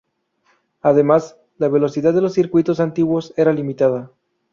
[0.81, 4.09] Además, la velocidad de los circuitos antiguos era limitada.